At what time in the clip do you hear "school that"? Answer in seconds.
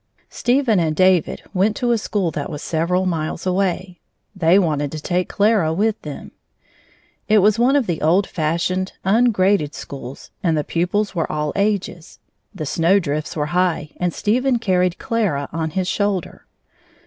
1.99-2.49